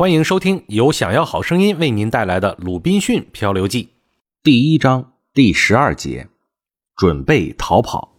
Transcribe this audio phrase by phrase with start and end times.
[0.00, 3.84] 欢迎收听由想要好声音为您带来的《鲁滨逊漂流记》
[4.42, 6.26] 第一章第十二节，
[6.96, 8.10] 准备逃跑。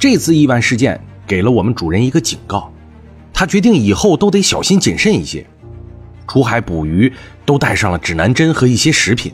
[0.00, 2.72] 这次意外事件给了我们主人一个警告，
[3.32, 5.46] 他决定以后都得小心谨慎一些，
[6.26, 7.12] 出海捕鱼
[7.46, 9.32] 都带上了指南针和一些食品。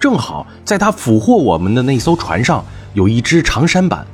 [0.00, 2.64] 正好在他俘获我们的那艘船上
[2.94, 4.04] 有一只长山板，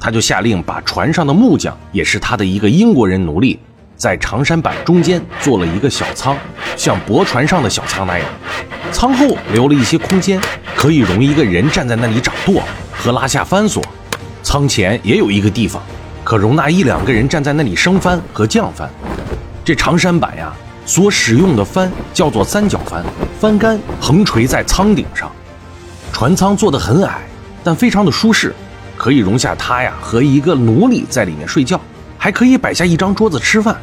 [0.00, 3.58] 他就下令把船上的木匠，也是他的一个英国人奴隶。
[4.04, 6.36] 在长山板中间做了一个小舱，
[6.76, 8.28] 像驳船上的小舱那样，
[8.92, 10.38] 舱后留了一些空间，
[10.76, 12.62] 可以容一个人站在那里掌舵
[12.92, 13.82] 和拉下帆索。
[14.42, 15.82] 舱前也有一个地方，
[16.22, 18.86] 可容纳一两个人站在那里升帆和降帆。
[19.64, 20.52] 这长山板呀，
[20.84, 23.02] 所使用的帆叫做三角帆，
[23.40, 25.32] 帆杆横垂在舱顶上。
[26.12, 27.22] 船舱做得很矮，
[27.62, 28.54] 但非常的舒适，
[28.98, 31.80] 可以容下他呀和一个奴隶在里面睡觉。
[32.16, 33.76] 还可以摆下一张桌子吃饭，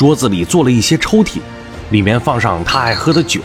[0.00, 1.40] 桌子里做了一些抽屉，
[1.90, 3.38] 里面放上他爱喝的酒，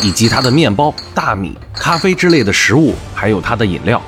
[0.00, 4.00] 以及他的面包、大米、咖啡之类的食物，还有他的饮料。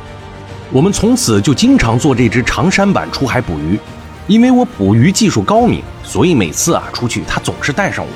[0.72, 3.78] 我们从此就经常坐这只长山板出海捕鱼，
[4.26, 8.10] 因为我捕鱼技术高明，所以每次啊出去他总是带上我。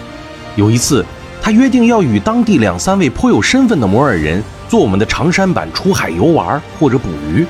[0.57, 1.05] 有一次，
[1.43, 7.45] 他约定要与当地两三位颇有身份的摩尔人坐我们的长山板出海游玩或者捕鱼，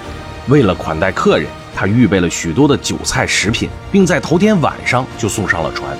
[0.49, 1.47] 为了款待客人。
[1.77, 5.97] 他预备了许多的酒菜食品，并在头天晚上就送上了船。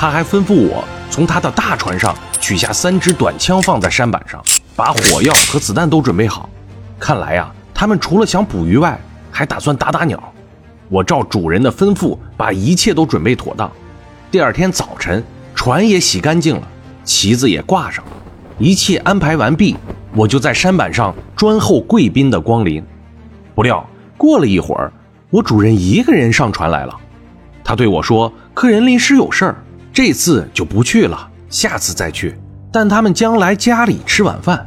[0.00, 4.40] 他还吩咐我从他的大船上取下三支短枪，放在山板上，
[4.76, 6.48] 把火药和子弹都准备好。
[7.00, 8.96] 看来呀，他们除了想捕鱼外，
[9.32, 10.22] 还打算打打鸟。
[10.88, 13.68] 我照主人的吩咐，把一切都准备妥当。
[14.30, 15.20] 第二天早晨，
[15.52, 16.62] 船也洗干净了，
[17.02, 18.12] 旗子也挂上了，
[18.56, 19.76] 一切安排完毕，
[20.14, 22.80] 我就在山板上专候贵宾的光临。
[23.52, 23.84] 不料。
[24.16, 24.92] 过了一会儿，
[25.30, 26.96] 我主人一个人上船来了。
[27.64, 29.56] 他对我说：“客人临时有事儿，
[29.98, 32.38] 这次就不去了，下次再去。
[32.70, 34.64] 但他们将来家里吃晚饭，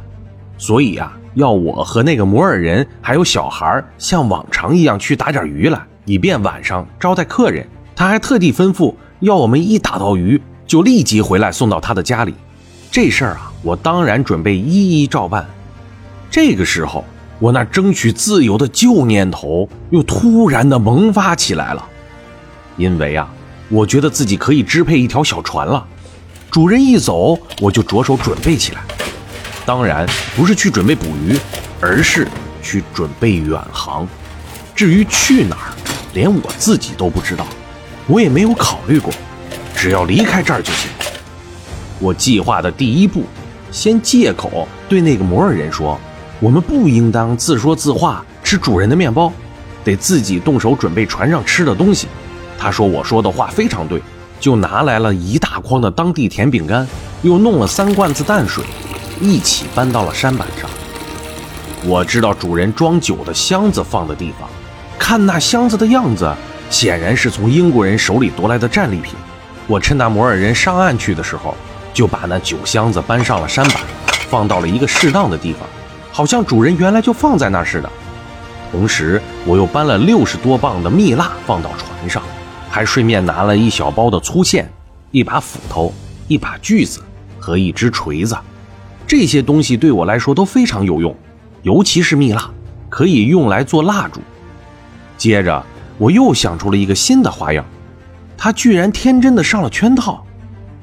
[0.58, 7.66] 所以呀，要我和那个摩尔人还有小孩像往常一样去打点鱼来，以便晚上招待客人。
[7.96, 12.34] 他还特地吩咐要我们一打到鱼就立即回来送到他的家里。
[12.90, 15.46] 这事儿啊，我当然准备一一照办。
[16.30, 17.06] 这个时候。”
[17.40, 21.88] 我那争取自由的旧念头又突然的萌发起来了，
[22.76, 23.28] 因为啊，
[23.68, 25.86] 我觉得自己可以支配一条小船了。
[26.50, 28.82] 主人一走，我就着手准备起来。
[29.64, 30.06] 当然
[30.36, 31.38] 不是去准备捕鱼，
[31.80, 32.28] 而是
[32.62, 34.06] 去准备远航。
[34.74, 35.72] 至于去哪儿，
[36.12, 37.46] 连我自己都不知道，
[38.06, 39.12] 我也没有考虑过。
[39.74, 40.90] 只要离开这儿就行。
[41.98, 43.24] 我计划的第一步，
[43.70, 45.98] 先借口对那个摩尔人说。
[46.40, 49.32] 我们不应当自说自话吃主人的面包，
[49.84, 52.08] 得自己动手准备船上吃的东西。
[52.62, 54.00] 他说我说的话非常对，
[54.38, 56.86] 就拿来了一大筐的当地甜饼干，
[57.22, 58.62] 又弄了三罐子淡水，
[59.20, 60.70] 一起搬到了山板上。
[61.84, 64.48] 我知道主人装酒的箱子放的地方，
[64.96, 66.32] 看那箱子的样子，
[66.70, 69.16] 显然是从英国人手里夺来的战利品。
[69.66, 71.56] 我趁那摩尔人上岸去的时候，
[71.92, 73.82] 就把那酒箱子搬上了山板，
[74.30, 75.62] 放到了一个适当的地方。
[76.12, 77.90] 好像主人原来就放在那儿似的。
[78.70, 82.22] 同时，我又搬了六十多磅的蜜蜡放到船上，
[82.72, 84.66] 还顺便拿了一小包的粗线、
[85.10, 85.92] 一把斧头、
[86.26, 87.02] 一把锯子
[87.38, 88.34] 和一只锤子。
[89.06, 91.14] 这些东西对我来说都非常有用，
[91.60, 92.50] 尤其是蜜蜡，
[92.88, 94.22] 可以用来做蜡烛。
[95.18, 95.62] 接着，
[95.98, 97.62] 我又想出了一个新的花样，
[98.38, 100.24] 他居然天真的上了圈套。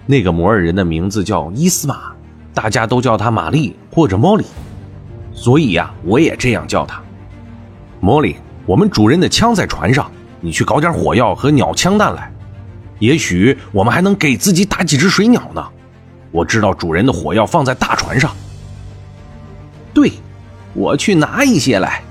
[0.06, 2.12] 那个摩尔人的名字叫伊斯玛，
[2.54, 4.46] 大家都叫他玛丽或者莫里。
[5.34, 7.02] 所以呀，我也这样叫他。
[8.00, 8.36] 莫莉，
[8.68, 10.12] 我们主人的枪在船上，
[10.42, 12.32] 你去搞点火药和鸟枪弹来。
[13.00, 15.66] 也许我们还能给自己打几只水鸟呢。
[16.32, 18.32] 我知道主人的火药放在大船上。
[19.94, 20.12] 对，
[20.74, 22.02] 我去拿一些来。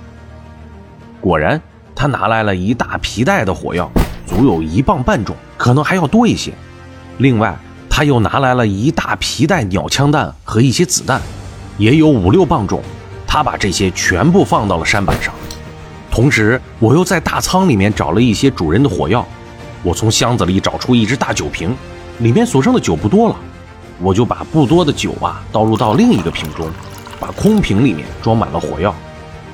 [1.21, 1.61] 果然，
[1.95, 3.91] 他拿来了一大皮带的火药，
[4.27, 6.53] 足有一磅半重，可能还要多一些。
[7.19, 7.57] 另外，
[7.91, 11.21] 他又拿来了一大皮带鸟枪弹和一些子弹，
[11.77, 12.83] 也有五六磅重。
[13.27, 15.35] 他把这些全部放到了山板上，
[16.19, 19.25] 同时我又在大仓里面找了一些主人的火药。
[19.85, 21.73] 我从箱子里找出一只大酒瓶，
[22.19, 23.37] 里面所剩的酒不多了，
[24.01, 26.69] 我就把不多的酒啊倒入到另一个瓶中，
[27.21, 28.93] 把空瓶里面装满了火药。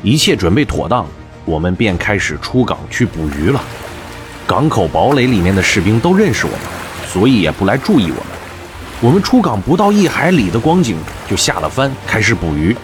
[0.02, 1.06] 一切准备妥当，
[1.44, 3.62] 我们便开始出港去捕鱼了。
[4.46, 6.60] 港口堡垒里面的士兵都认识我们，
[7.06, 8.26] 所以也不来注意我们。
[9.02, 10.96] 我们出港不到一海里的光景，
[11.28, 12.74] 就下了帆开始捕鱼。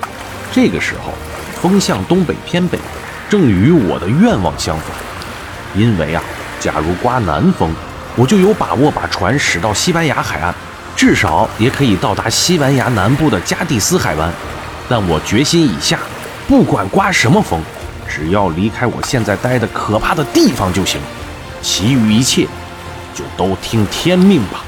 [0.52, 1.14] 这个时候，
[1.62, 2.78] 风向东北偏北，
[3.30, 4.86] 正与我的愿望相反。
[5.74, 6.22] 因为啊，
[6.58, 7.70] 假如刮南风，
[8.16, 10.52] 我就有把握把船驶到西班牙海岸，
[10.96, 14.30] 至少也可以到达西班牙南部的加的斯海湾。
[14.88, 16.00] 但我决心已下，
[16.48, 17.60] 不管刮什么风，
[18.08, 21.00] 只要离开我现在待的可怕的地方就行，
[21.62, 22.44] 其余一切
[23.14, 24.64] 就都听天命吧。